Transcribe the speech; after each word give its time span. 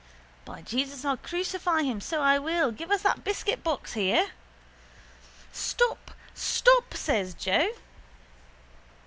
By 0.45 0.63
Jesus, 0.63 1.05
I'll 1.05 1.15
crucify 1.15 1.83
him 1.83 2.01
so 2.01 2.23
I 2.23 2.39
will. 2.39 2.71
Give 2.71 2.89
us 2.89 3.03
that 3.03 3.23
biscuitbox 3.23 3.93
here. 3.93 4.29
—Stop! 5.51 6.09
Stop! 6.33 6.95
says 6.95 7.35
Joe. 7.35 7.69